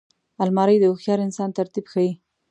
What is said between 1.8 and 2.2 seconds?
ښيي